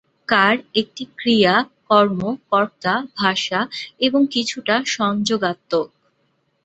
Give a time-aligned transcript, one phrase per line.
[0.27, 3.59] কার একটি ক্রিয়া-কর্ম-কর্তা ভাষা
[3.99, 5.87] এবং কিছুটা সংযোগাত্নক।